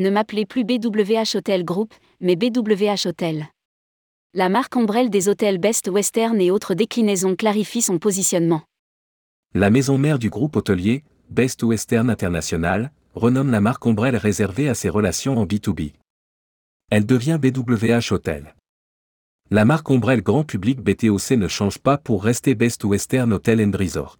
Ne 0.00 0.10
m'appelez 0.10 0.44
plus 0.44 0.64
BWH 0.64 1.36
Hotel 1.36 1.64
Group, 1.64 1.94
mais 2.20 2.34
BWH 2.34 3.06
Hotel. 3.06 3.46
La 4.32 4.48
marque 4.48 4.74
ombrelle 4.74 5.08
des 5.08 5.28
hôtels 5.28 5.58
Best 5.58 5.86
Western 5.86 6.40
et 6.40 6.50
autres 6.50 6.74
déclinaisons 6.74 7.36
clarifie 7.36 7.80
son 7.80 8.00
positionnement. 8.00 8.62
La 9.54 9.70
maison 9.70 9.96
mère 9.96 10.18
du 10.18 10.30
groupe 10.30 10.56
hôtelier, 10.56 11.04
Best 11.30 11.62
Western 11.62 12.10
International, 12.10 12.90
renomme 13.14 13.52
la 13.52 13.60
marque 13.60 13.86
ombrelle 13.86 14.16
réservée 14.16 14.68
à 14.68 14.74
ses 14.74 14.88
relations 14.88 15.38
en 15.38 15.46
B2B. 15.46 15.92
Elle 16.90 17.06
devient 17.06 17.38
BWH 17.40 18.12
Hotel. 18.12 18.56
La 19.52 19.64
marque 19.64 19.88
ombrelle 19.90 20.22
grand 20.22 20.42
public 20.42 20.80
BTOC 20.80 21.36
ne 21.36 21.46
change 21.46 21.78
pas 21.78 21.98
pour 21.98 22.24
rester 22.24 22.56
Best 22.56 22.82
Western 22.82 23.32
Hotel 23.32 23.64
and 23.64 23.78
Resort. 23.78 24.18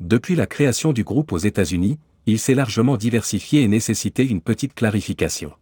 Depuis 0.00 0.34
la 0.34 0.48
création 0.48 0.92
du 0.92 1.04
groupe 1.04 1.30
aux 1.30 1.38
États-Unis, 1.38 2.00
il 2.26 2.40
s'est 2.40 2.54
largement 2.54 2.96
diversifié 2.96 3.62
et 3.62 3.68
nécessité 3.68 4.26
une 4.26 4.40
petite 4.40 4.74
clarification. 4.74 5.52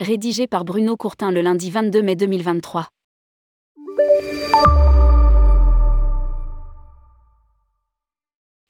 Rédigé 0.00 0.46
par 0.46 0.64
Bruno 0.64 0.96
Courtin 0.96 1.30
le 1.30 1.42
lundi 1.42 1.70
22 1.70 2.02
mai 2.02 2.16
2023. 2.16 2.88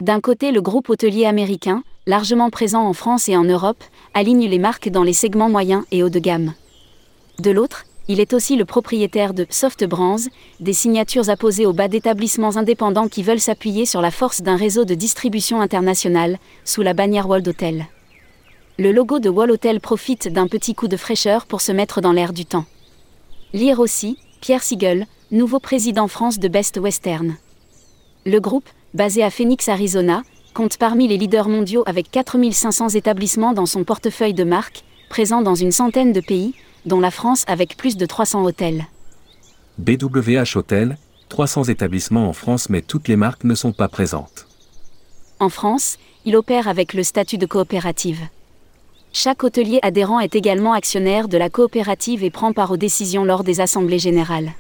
D'un 0.03 0.21
côté, 0.21 0.53
le 0.53 0.61
groupe 0.61 0.91
hôtelier 0.91 1.27
américain, 1.27 1.83
largement 2.07 2.51
présent 2.51 2.83
en 2.83 2.93
France 2.93 3.29
et 3.29 3.37
en 3.37 3.45
Europe, 3.45 3.83
aligne 4.15 4.49
les 4.49 4.59
marques 4.59 4.89
dans 4.89 5.03
les 5.03 5.13
segments 5.13 5.49
moyens 5.49 5.85
et 5.91 6.03
haut 6.03 6.11
de 6.11 6.19
gamme. 6.19 6.55
De 7.39 7.51
l'autre, 7.51 7.87
il 8.09 8.21
est 8.21 8.33
aussi 8.33 8.57
le 8.57 8.65
propriétaire 8.65 9.35
de 9.35 9.47
Soft 9.51 9.85
Brands, 9.85 10.29
des 10.61 10.73
signatures 10.73 11.29
apposées 11.29 11.67
au 11.67 11.73
bas 11.73 11.89
d'établissements 11.89 12.57
indépendants 12.57 13.09
qui 13.09 13.23
veulent 13.23 13.41
s'appuyer 13.41 13.85
sur 13.85 14.01
la 14.01 14.11
force 14.11 14.43
d'un 14.43 14.57
réseau 14.57 14.85
de 14.85 14.95
distribution 14.95 15.61
internationale, 15.61 16.39
sous 16.65 16.83
la 16.83 16.95
bannière 16.95 17.29
World 17.29 17.49
Hotel. 17.49 17.87
Le 18.79 18.93
logo 18.93 19.19
de 19.19 19.29
Wall 19.29 19.51
Hotel 19.51 19.81
profite 19.81 20.29
d'un 20.29 20.47
petit 20.47 20.75
coup 20.75 20.87
de 20.87 20.97
fraîcheur 20.97 21.47
pour 21.47 21.61
se 21.61 21.73
mettre 21.73 22.01
dans 22.01 22.13
l'air 22.13 22.33
du 22.33 22.45
temps. 22.45 22.67
Lire 23.53 23.81
aussi, 23.81 24.19
Pierre 24.41 24.63
Siegel, 24.63 25.07
nouveau 25.33 25.59
président 25.59 26.09
France 26.09 26.39
de 26.39 26.47
Best 26.47 26.77
Western. 26.77 27.37
Le 28.25 28.39
groupe, 28.39 28.69
basé 28.95 29.23
à 29.23 29.31
Phoenix, 29.31 29.69
Arizona, 29.69 30.23
compte 30.55 30.77
parmi 30.77 31.09
les 31.09 31.17
leaders 31.17 31.49
mondiaux 31.49 31.83
avec 31.87 32.11
4500 32.11 32.91
établissements 32.91 33.53
dans 33.53 33.67
son 33.67 33.83
portefeuille 33.83 34.35
de 34.35 34.45
marques, 34.45 34.85
présents 35.09 35.43
dans 35.43 35.55
une 35.55 35.73
centaine 35.73 36.13
de 36.13 36.21
pays, 36.21 36.55
dont 36.87 37.01
la 37.01 37.11
France 37.11 37.45
avec 37.49 37.77
plus 37.77 37.97
de 37.97 38.07
300 38.07 38.45
hôtels. 38.45 38.87
BWH 39.79 40.57
Hotel, 40.57 40.97
300 41.29 41.65
établissements 41.65 42.29
en 42.29 42.33
France 42.33 42.71
mais 42.71 42.81
toutes 42.81 43.09
les 43.09 43.17
marques 43.17 43.45
ne 43.45 43.55
sont 43.55 43.73
pas 43.73 43.89
présentes. 43.89 44.47
En 45.39 45.51
France, 45.51 45.99
il 46.25 46.37
opère 46.37 46.69
avec 46.69 46.95
le 46.95 47.03
statut 47.03 47.37
de 47.37 47.47
coopérative. 47.47 48.21
Chaque 49.13 49.45
hôtelier 49.45 49.81
adhérent 49.83 50.21
est 50.21 50.35
également 50.35 50.73
actionnaire 50.73 51.29
de 51.29 51.37
la 51.37 51.51
coopérative 51.51 52.23
et 52.23 52.31
prend 52.31 52.53
part 52.53 52.71
aux 52.71 52.77
décisions 52.77 53.25
lors 53.25 53.45
des 53.45 53.61
assemblées 53.61 53.99
générales. 53.99 54.53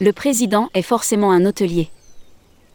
Le 0.00 0.12
président 0.12 0.68
est 0.74 0.82
forcément 0.82 1.32
un 1.32 1.44
hôtelier. 1.44 1.88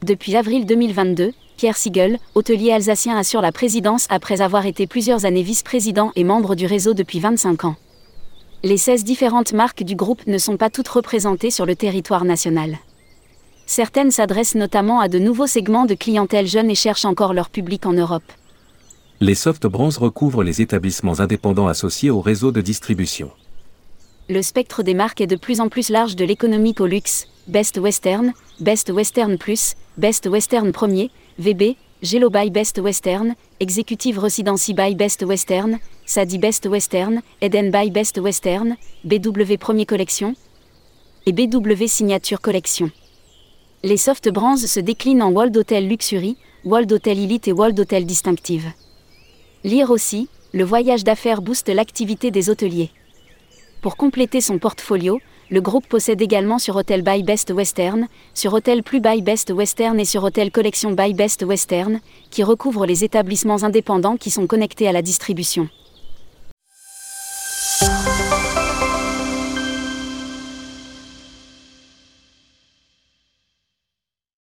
Depuis 0.04 0.36
avril 0.36 0.66
2022, 0.66 1.34
Pierre 1.58 1.78
Siegel, 1.78 2.20
hôtelier 2.36 2.72
alsacien, 2.72 3.18
assure 3.18 3.42
la 3.42 3.52
présidence 3.52 4.08
après 4.10 4.42
avoir 4.42 4.66
été 4.66 4.88
plusieurs 4.88 5.26
années 5.26 5.42
vice-président 5.42 6.12
et 6.16 6.24
membre 6.24 6.56
du 6.56 6.66
réseau 6.66 6.94
depuis 6.94 7.20
25 7.20 7.66
ans 7.66 7.76
les 8.66 8.78
16 8.78 9.04
différentes 9.04 9.54
marques 9.54 9.84
du 9.84 9.96
groupe 9.96 10.26
ne 10.26 10.40
sont 10.40 10.58
pas 10.58 10.72
toutes 10.72 10.88
représentées 10.88 11.52
sur 11.52 11.68
le 11.68 11.76
territoire 11.76 12.26
national. 12.26 12.80
Certaines 13.68 14.10
s'adressent 14.10 14.56
notamment 14.56 15.00
à 15.00 15.08
de 15.08 15.20
nouveaux 15.20 15.46
segments 15.46 15.86
de 15.86 15.94
clientèle 15.94 16.48
jeune 16.48 16.72
et 16.72 16.76
cherchent 16.76 17.06
encore 17.06 17.36
leur 17.36 17.52
public 17.52 17.86
en 17.86 17.94
Europe. 17.94 18.24
Les 19.20 19.36
soft 19.36 19.68
brands 19.68 19.92
recouvrent 19.96 20.44
les 20.44 20.64
établissements 20.64 21.20
indépendants 21.20 21.68
associés 21.68 22.10
au 22.10 22.22
réseau 22.22 22.52
de 22.52 22.60
distribution. 22.60 23.30
Le 24.30 24.42
spectre 24.42 24.82
des 24.82 24.96
marques 24.96 25.22
est 25.22 25.28
de 25.28 25.36
plus 25.36 25.62
en 25.62 25.70
plus 25.70 25.90
large 25.90 26.16
de 26.16 26.26
l'économique 26.26 26.82
au 26.82 26.88
luxe, 26.88 27.28
Best 27.46 27.78
Western, 27.78 28.34
Best 28.60 28.90
Western 28.90 29.38
Plus, 29.38 29.76
Best 29.98 30.26
Western 30.26 30.72
Premier, 30.72 31.12
VB, 31.38 31.76
Gelo 32.02 32.32
by 32.32 32.50
Best 32.50 32.80
Western, 32.80 33.36
Executive 33.60 34.18
Residency 34.18 34.74
by 34.74 34.96
Best 34.96 35.24
Western, 35.24 35.78
Sadi 36.08 36.38
Best 36.38 36.68
Western, 36.68 37.22
Eden 37.42 37.72
by 37.72 37.90
Best 37.90 38.20
Western, 38.20 38.78
BW 39.06 39.58
Premier 39.58 39.88
Collection 39.88 40.36
et 41.26 41.32
BW 41.32 41.88
Signature 41.88 42.42
Collection. 42.42 42.92
Les 43.84 43.98
soft 43.98 44.30
brands 44.30 44.58
se 44.58 44.80
déclinent 44.80 45.24
en 45.24 45.32
World 45.32 45.58
Hotel 45.58 45.88
Luxury, 45.88 46.38
World 46.64 46.92
Hotel 46.92 47.18
Elite 47.18 47.48
et 47.48 47.54
World 47.54 47.80
Hotel 47.80 48.06
Distinctive. 48.06 48.72
Lire 49.64 49.90
aussi, 49.90 50.30
le 50.54 50.64
voyage 50.64 51.04
d'affaires 51.04 51.42
booste 51.42 51.70
l'activité 51.70 52.30
des 52.30 52.52
hôteliers. 52.52 52.92
Pour 53.82 53.98
compléter 53.98 54.42
son 54.42 54.60
portfolio, 54.60 55.20
le 55.50 55.60
groupe 55.60 55.88
possède 55.88 56.22
également 56.22 56.60
sur 56.60 56.76
Hotel 56.76 57.02
by 57.02 57.24
Best 57.24 57.50
Western, 57.52 58.08
sur 58.36 58.54
Hotel 58.54 58.84
Plus 58.84 59.00
by 59.00 59.24
Best 59.24 59.52
Western 59.52 60.00
et 60.00 60.06
sur 60.06 60.24
Hotel 60.24 60.52
Collection 60.52 60.92
by 60.92 61.16
Best 61.16 61.44
Western, 61.44 62.00
qui 62.30 62.44
recouvrent 62.44 62.86
les 62.86 63.04
établissements 63.04 63.64
indépendants 63.64 64.18
qui 64.18 64.30
sont 64.30 64.46
connectés 64.46 64.88
à 64.88 64.92
la 64.92 65.02
distribution. 65.02 65.68